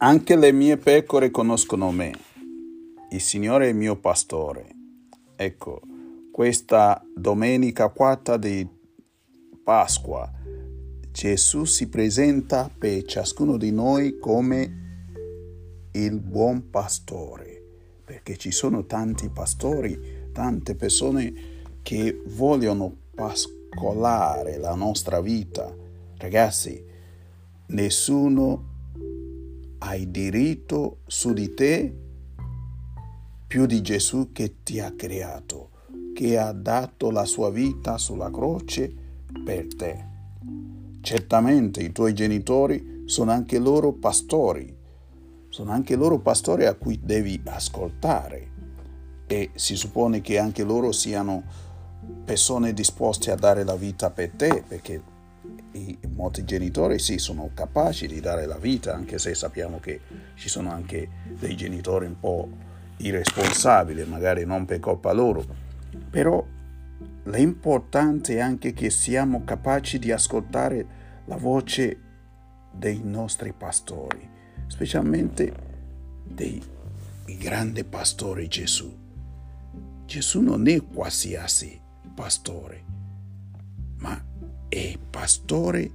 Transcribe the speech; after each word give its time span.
Anche 0.00 0.36
le 0.36 0.52
mie 0.52 0.76
pecore 0.76 1.32
conoscono 1.32 1.90
me. 1.90 2.12
Il 3.10 3.20
Signore 3.20 3.66
è 3.66 3.70
il 3.70 3.74
mio 3.74 3.96
pastore. 3.96 4.68
Ecco, 5.34 5.80
questa 6.30 7.04
domenica 7.16 7.88
quarta 7.88 8.36
di 8.36 8.64
Pasqua 9.64 10.30
Gesù 11.10 11.64
si 11.64 11.88
presenta 11.88 12.70
per 12.72 13.02
ciascuno 13.06 13.56
di 13.56 13.72
noi 13.72 14.20
come 14.20 15.88
il 15.90 16.20
buon 16.20 16.70
pastore, 16.70 17.60
perché 18.04 18.36
ci 18.36 18.52
sono 18.52 18.86
tanti 18.86 19.28
pastori, 19.30 20.30
tante 20.32 20.76
persone 20.76 21.32
che 21.82 22.22
vogliono 22.24 22.94
pascolare 23.16 24.58
la 24.58 24.76
nostra 24.76 25.20
vita. 25.20 25.74
Ragazzi, 26.18 26.84
nessuno 27.66 28.67
ha 29.78 29.94
il 29.94 30.08
diritto 30.08 30.98
su 31.06 31.32
di 31.32 31.54
te 31.54 31.94
più 33.46 33.66
di 33.66 33.80
Gesù 33.80 34.32
che 34.32 34.62
ti 34.62 34.80
ha 34.80 34.92
creato, 34.94 35.70
che 36.14 36.38
ha 36.38 36.52
dato 36.52 37.10
la 37.10 37.24
sua 37.24 37.50
vita 37.50 37.96
sulla 37.96 38.30
croce 38.30 38.92
per 39.44 39.74
te. 39.74 40.06
Certamente 41.00 41.80
i 41.80 41.92
tuoi 41.92 42.12
genitori 42.12 43.02
sono 43.06 43.30
anche 43.30 43.58
loro 43.58 43.92
pastori, 43.92 44.76
sono 45.48 45.70
anche 45.70 45.96
loro 45.96 46.18
pastori 46.18 46.66
a 46.66 46.74
cui 46.74 47.00
devi 47.02 47.40
ascoltare 47.44 48.50
e 49.26 49.50
si 49.54 49.76
suppone 49.76 50.20
che 50.20 50.38
anche 50.38 50.64
loro 50.64 50.92
siano 50.92 51.42
persone 52.24 52.72
disposte 52.72 53.30
a 53.30 53.36
dare 53.36 53.64
la 53.64 53.76
vita 53.76 54.10
per 54.10 54.30
te 54.30 54.62
perché 54.66 55.07
i, 55.72 55.98
molti 56.14 56.44
genitori 56.44 56.98
sì 56.98 57.18
sono 57.18 57.50
capaci 57.54 58.06
di 58.06 58.20
dare 58.20 58.46
la 58.46 58.58
vita, 58.58 58.94
anche 58.94 59.18
se 59.18 59.34
sappiamo 59.34 59.80
che 59.80 60.00
ci 60.34 60.48
sono 60.48 60.70
anche 60.70 61.08
dei 61.38 61.56
genitori 61.56 62.06
un 62.06 62.18
po' 62.18 62.48
irresponsabili, 62.98 64.04
magari 64.04 64.44
non 64.44 64.64
per 64.64 64.80
colpa 64.80 65.12
loro, 65.12 65.44
però 66.10 66.44
l'importante 67.24 68.36
è 68.36 68.40
anche 68.40 68.72
che 68.72 68.90
siamo 68.90 69.44
capaci 69.44 69.98
di 69.98 70.10
ascoltare 70.10 70.86
la 71.26 71.36
voce 71.36 72.00
dei 72.72 73.00
nostri 73.02 73.52
pastori, 73.52 74.28
specialmente 74.66 75.52
dei 76.24 76.62
grandi 77.38 77.84
pastori 77.84 78.48
Gesù. 78.48 78.96
Gesù 80.06 80.40
non 80.40 80.66
è 80.66 80.82
qualsiasi 80.82 81.78
pastore, 82.14 82.84
pastore 85.28 85.90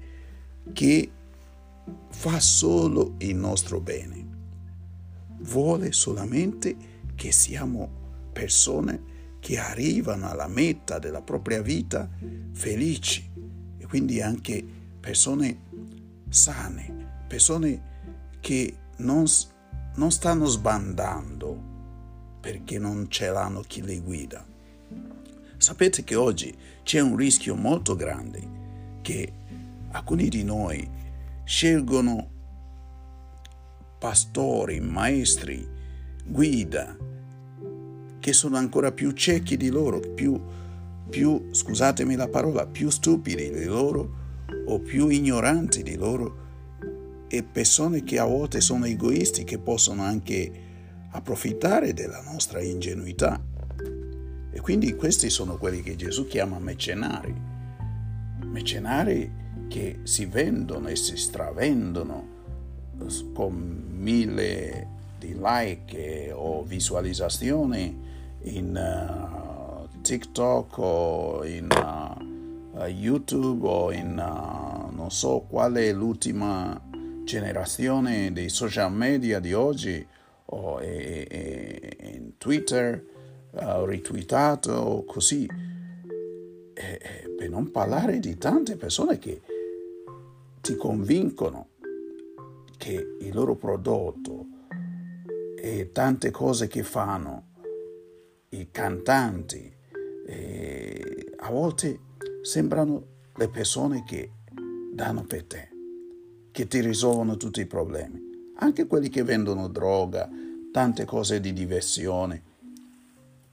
che 0.74 1.12
fa 2.10 2.40
solo 2.40 3.16
il 3.18 3.36
nostro 3.36 3.82
bene. 3.82 4.28
Vuole 5.40 5.92
solamente 5.92 6.76
che 7.16 7.32
siamo 7.32 8.30
persone 8.32 9.12
che 9.40 9.58
arrivano 9.58 10.30
alla 10.30 10.48
meta 10.48 11.00
della 11.00 11.24
propria 11.24 11.64
vita 11.64 12.08
felici 12.52 13.28
e 13.78 13.86
quindi 13.88 14.22
anche 14.22 14.64
persone 15.00 15.62
sane, 16.30 17.26
persone 17.28 18.36
che 18.40 18.78
non, 18.98 19.26
non 19.96 20.12
stanno 20.12 20.46
sbandando 20.46 21.72
perché 22.40 22.78
non 22.78 23.10
ce 23.10 23.30
l'hanno 23.32 23.62
chi 23.62 23.82
le 23.82 24.00
guida. 24.00 24.46
Sapete 25.58 26.04
che 26.04 26.16
oggi 26.16 26.56
c'è 26.84 27.00
un 27.00 27.16
rischio 27.16 27.56
molto 27.56 27.96
grande 27.96 28.62
che 29.04 29.32
alcuni 29.92 30.30
di 30.30 30.44
noi 30.44 30.90
scelgono 31.44 32.32
pastori, 34.00 34.80
maestri, 34.80 35.68
guida, 36.26 36.98
che 38.20 38.34
sono 38.34 38.58
ancora 38.58 38.92
più 38.92 39.12
ciechi 39.12 39.56
di 39.56 39.70
loro, 39.70 40.00
più, 40.00 40.42
più, 41.10 41.50
scusatemi 41.52 42.16
la 42.16 42.28
parola, 42.28 42.66
più 42.66 42.90
stupidi 42.90 43.52
di 43.52 43.66
loro 43.66 44.22
o 44.66 44.80
più 44.80 45.10
ignoranti 45.10 45.84
di 45.84 45.96
loro 45.96 46.42
e 47.28 47.44
persone 47.44 48.04
che 48.04 48.18
a 48.18 48.26
volte 48.26 48.62
sono 48.62 48.86
egoisti 48.86 49.44
che 49.44 49.60
possono 49.60 50.04
anche 50.04 50.52
approfittare 51.12 51.94
della 51.94 52.22
nostra 52.22 52.62
ingenuità. 52.62 53.42
E 54.52 54.60
quindi 54.62 54.96
questi 54.96 55.30
sono 55.30 55.58
quelli 55.58 55.82
che 55.82 55.96
Gesù 55.96 56.26
chiama 56.26 56.60
mecenari 56.60 57.52
mecenari 58.54 59.42
che 59.68 60.02
si 60.04 60.26
vendono 60.26 60.88
e 60.88 60.96
si 60.96 61.18
stravendono 61.18 62.32
con 63.34 63.88
mille 63.90 64.88
di 65.18 65.36
like 65.38 66.32
o 66.32 66.64
visualizzazioni 66.64 68.00
in 68.44 68.76
uh, 68.76 70.02
TikTok 70.02 70.78
o 70.78 71.44
in 71.46 71.68
uh, 71.72 72.84
YouTube 72.86 73.68
o 73.68 73.92
in 73.92 74.12
uh, 74.12 74.96
non 74.96 75.10
so 75.10 75.46
qual 75.50 75.74
è 75.74 75.92
l'ultima 75.92 76.80
generazione 77.24 78.32
dei 78.32 78.50
social 78.50 78.92
media 78.92 79.40
di 79.40 79.54
oggi 79.54 80.06
o 80.46 80.80
e, 80.82 81.28
e, 81.30 81.98
in 82.16 82.38
Twitter 82.38 83.04
uh, 83.52 83.86
ritweetato 83.86 85.04
così 85.08 85.48
e, 86.74 87.00
e 87.02 87.30
per 87.38 87.50
non 87.50 87.72
parlare 87.72 88.20
di 88.20 88.38
tante 88.38 88.76
persone 88.76 89.18
che 89.18 89.42
ti 90.62 90.76
convincono 90.76 91.70
che 92.78 93.16
il 93.20 93.34
loro 93.34 93.56
prodotto 93.56 94.46
e 95.56 95.92
tante 95.92 96.32
cose 96.32 96.68
che 96.68 96.84
fanno 96.84 97.52
i 98.50 98.70
cantanti 98.72 99.72
a 101.44 101.52
volte 101.52 102.00
sembrano 102.42 103.06
le 103.36 103.50
persone 103.50 104.04
che 104.06 104.32
danno 104.94 105.26
per 105.26 105.44
te, 105.44 105.70
che 106.52 106.68
ti 106.68 106.80
risolvono 106.80 107.36
tutti 107.36 107.60
i 107.60 107.66
problemi. 107.66 108.52
Anche 108.58 108.88
quelli 108.88 109.10
che 109.10 109.24
vendono 109.24 109.68
droga, 109.68 110.30
tante 110.72 111.04
cose 111.04 111.42
di 111.42 111.52
diversione, 111.52 112.42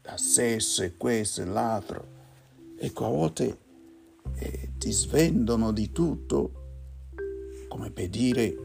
da 0.02 0.16
sesso 0.16 0.84
e 0.84 0.96
questo 0.96 1.42
e 1.42 1.46
l'altro 1.46 2.18
Ecco, 2.82 3.04
a 3.04 3.10
volte 3.10 3.58
eh, 4.36 4.70
ti 4.78 4.90
svendono 4.90 5.70
di 5.70 5.92
tutto 5.92 6.52
come 7.68 7.90
per 7.90 8.08
dire 8.08 8.56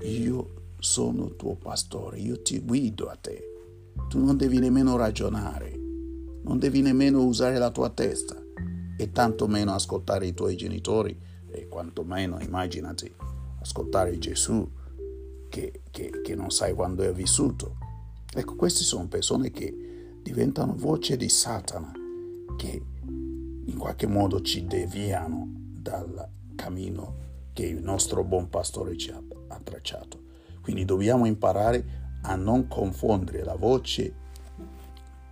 io 0.00 0.72
sono 0.78 1.36
tuo 1.36 1.54
pastore, 1.56 2.18
io 2.18 2.40
ti 2.40 2.58
guido 2.60 3.08
a 3.10 3.16
te. 3.16 3.44
Tu 4.08 4.18
non 4.18 4.38
devi 4.38 4.58
nemmeno 4.58 4.96
ragionare, 4.96 5.78
non 6.42 6.58
devi 6.58 6.80
nemmeno 6.80 7.22
usare 7.22 7.58
la 7.58 7.70
tua 7.70 7.90
testa 7.90 8.34
e 8.96 9.12
tantomeno 9.12 9.74
ascoltare 9.74 10.26
i 10.26 10.32
tuoi 10.32 10.56
genitori 10.56 11.14
e 11.50 11.68
quantomeno 11.68 12.40
immaginati 12.40 13.14
ascoltare 13.60 14.18
Gesù 14.18 14.66
che, 15.50 15.82
che, 15.90 16.22
che 16.22 16.34
non 16.34 16.50
sai 16.50 16.72
quando 16.72 17.02
è 17.02 17.12
vissuto. 17.12 17.76
Ecco, 18.34 18.56
queste 18.56 18.84
sono 18.84 19.06
persone 19.06 19.50
che 19.50 20.16
diventano 20.22 20.74
voce 20.74 21.16
di 21.16 21.28
Satana, 21.28 21.92
che 22.56 22.82
in 23.68 23.76
qualche 23.76 24.06
modo 24.06 24.40
ci 24.40 24.66
deviano 24.66 25.46
dal 25.48 26.28
cammino 26.54 27.26
che 27.52 27.66
il 27.66 27.82
nostro 27.82 28.24
buon 28.24 28.48
pastore 28.48 28.96
ci 28.96 29.10
ha, 29.10 29.22
ha 29.48 29.60
tracciato. 29.62 30.26
Quindi 30.60 30.84
dobbiamo 30.84 31.26
imparare 31.26 32.06
a 32.22 32.34
non 32.34 32.66
confondere 32.66 33.44
la 33.44 33.56
voce 33.56 34.26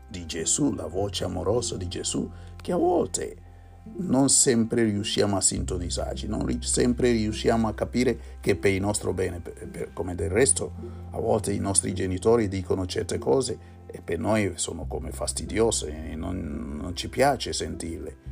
di 0.08 0.26
Gesù, 0.26 0.74
la 0.74 0.86
voce 0.86 1.24
amorosa 1.24 1.76
di 1.76 1.88
Gesù, 1.88 2.30
che 2.56 2.72
a 2.72 2.76
volte 2.76 3.44
non 3.98 4.28
sempre 4.28 4.84
riusciamo 4.84 5.36
a 5.36 5.40
sintonizzarci, 5.40 6.26
non 6.26 6.60
sempre 6.62 7.12
riusciamo 7.12 7.68
a 7.68 7.74
capire 7.74 8.18
che 8.40 8.56
per 8.56 8.72
il 8.72 8.80
nostro 8.80 9.12
bene, 9.12 9.40
per, 9.40 9.68
per, 9.68 9.92
come 9.92 10.14
del 10.14 10.30
resto, 10.30 10.72
a 11.10 11.20
volte 11.20 11.52
i 11.52 11.58
nostri 11.58 11.94
genitori 11.94 12.48
dicono 12.48 12.86
certe 12.86 13.18
cose 13.18 13.75
e 13.86 14.00
per 14.00 14.18
noi 14.18 14.52
sono 14.56 14.86
come 14.86 15.10
fastidiose 15.10 16.10
e 16.10 16.16
non, 16.16 16.78
non 16.80 16.96
ci 16.96 17.08
piace 17.08 17.52
sentirle. 17.52 18.24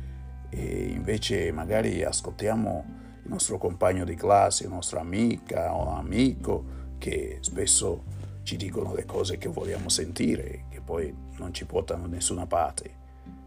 E 0.49 0.91
invece 0.91 1.51
magari 1.51 2.03
ascoltiamo 2.03 2.85
il 3.23 3.29
nostro 3.29 3.57
compagno 3.57 4.05
di 4.05 4.15
classe, 4.15 4.65
la 4.65 4.75
nostra 4.75 4.99
amica 4.99 5.73
o 5.73 5.95
amico 5.95 6.83
che 6.97 7.37
spesso 7.41 8.03
ci 8.43 8.57
dicono 8.57 8.93
le 8.93 9.05
cose 9.05 9.37
che 9.37 9.49
vogliamo 9.49 9.89
sentire, 9.89 10.65
che 10.69 10.79
poi 10.79 11.13
non 11.37 11.53
ci 11.53 11.65
portano 11.65 12.03
da 12.03 12.13
nessuna 12.13 12.45
parte, 12.45 12.95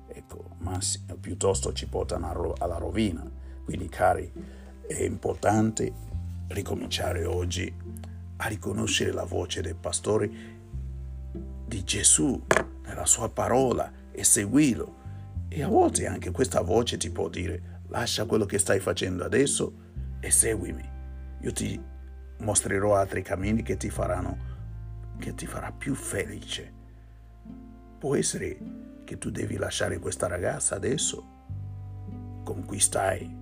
ecco, 0.09 0.57
ma 0.59 0.79
piuttosto 1.21 1.73
ci 1.73 1.87
portano 1.87 2.55
alla 2.59 2.79
rovina. 2.79 3.25
Quindi 3.65 3.89
cari, 3.89 4.31
è 4.87 5.03
importante 5.03 5.93
ricominciare 6.49 7.25
oggi 7.25 7.73
a 8.39 8.47
riconoscere 8.49 9.13
la 9.13 9.25
voce 9.25 9.61
del 9.61 9.77
pastore 9.77 10.58
di 11.69 11.85
Gesù 11.85 12.43
nella 12.85 13.05
sua 13.05 13.29
parola 13.29 13.93
e 14.11 14.25
seguirlo. 14.25 14.97
E 15.49 15.63
a 15.63 15.69
volte 15.69 16.07
anche 16.07 16.31
questa 16.31 16.63
voce 16.63 16.97
ti 16.97 17.11
può 17.11 17.29
dire 17.29 17.77
lascia 17.89 18.25
quello 18.25 18.47
che 18.47 18.59
stai 18.59 18.81
facendo 18.81 19.25
adesso 19.25 19.73
e 20.21 20.31
seguimi. 20.31 20.97
Io 21.41 21.53
ti 21.53 21.81
mostrerò 22.39 22.97
altri 22.97 23.23
cammini 23.23 23.63
che 23.63 23.77
ti 23.77 23.91
faranno, 23.91 24.37
che 25.19 25.35
ti 25.35 25.47
farà 25.47 25.71
più 25.71 25.95
felice. 25.95 26.73
Può 27.99 28.15
essere 28.15 28.59
che 29.05 29.19
tu 29.19 29.31
devi 29.31 29.57
lasciare 29.57 29.99
questa 29.99 30.27
ragazza 30.27 30.75
adesso 30.75 31.37
con 32.45 32.65
cui 32.65 32.81
stai 32.81 33.37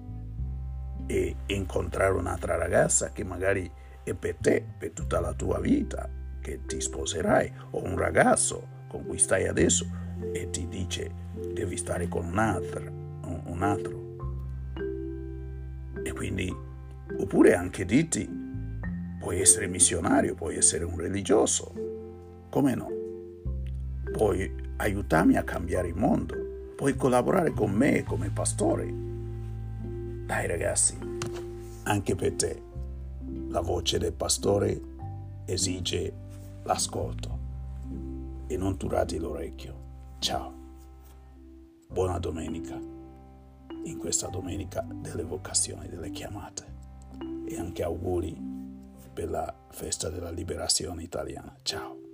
e 1.06 1.37
incontrare 1.46 2.14
un'altra 2.14 2.56
ragazza 2.56 3.11
che 3.11 3.25
magari 3.25 3.70
è 4.02 4.14
per 4.14 4.37
te, 4.40 4.64
per 4.79 4.90
tutta 4.90 5.20
la 5.20 5.32
tua 5.32 5.61
vita, 5.61 6.08
che 6.46 6.60
ti 6.64 6.81
sposerai, 6.81 7.52
o 7.70 7.82
un 7.82 7.98
ragazzo 7.98 8.69
con 8.87 9.04
cui 9.04 9.19
stai 9.19 9.48
adesso 9.48 9.84
e 10.32 10.48
ti 10.50 10.69
dice 10.69 11.10
devi 11.52 11.76
stare 11.76 12.06
con 12.06 12.25
un 12.25 12.38
altro, 12.38 12.82
un 13.46 13.62
altro. 13.62 14.04
E 16.04 16.12
quindi, 16.12 16.54
oppure 17.19 17.56
anche 17.56 17.84
dirti, 17.84 18.31
puoi 19.19 19.40
essere 19.40 19.66
missionario, 19.66 20.37
puoi 20.37 20.56
essere 20.56 20.84
un 20.84 20.96
religioso, 20.96 21.72
come 22.48 22.76
no? 22.76 22.90
Puoi 24.12 24.48
aiutarmi 24.76 25.37
a 25.37 25.43
cambiare 25.43 25.88
il 25.88 25.96
mondo, 25.96 26.37
puoi 26.76 26.94
collaborare 26.94 27.50
con 27.50 27.72
me 27.72 28.04
come 28.04 28.31
pastore. 28.31 28.87
Dai 30.26 30.46
ragazzi, 30.46 30.96
anche 31.82 32.14
per 32.14 32.32
te 32.34 32.62
la 33.48 33.60
voce 33.60 33.98
del 33.98 34.12
pastore 34.12 34.81
esige 35.46 36.25
l'ascolto 36.66 37.38
e 38.48 38.56
non 38.56 38.76
turati 38.76 39.18
l'orecchio. 39.18 39.84
Ciao, 40.18 40.52
buona 41.88 42.18
domenica, 42.18 42.74
in 43.84 43.96
questa 43.98 44.26
domenica 44.26 44.84
delle 44.86 45.22
vocazioni, 45.22 45.88
delle 45.88 46.10
chiamate 46.10 46.74
e 47.46 47.58
anche 47.58 47.82
auguri 47.84 48.36
per 49.12 49.30
la 49.30 49.54
festa 49.70 50.10
della 50.10 50.30
liberazione 50.30 51.02
italiana. 51.04 51.56
Ciao. 51.62 52.06